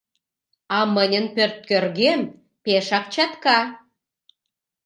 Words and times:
А 0.77 0.79
мыньын 0.93 1.25
пӧрткӧргем 1.35 2.21
пешак 2.63 3.05
чатка. 3.13 3.59